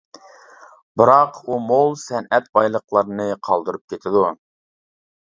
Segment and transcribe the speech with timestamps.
[1.01, 4.25] بىراق ئۇ مول سەنئەت بايلىقلىرىنى قالدۇرۇپ كېتىدۇ.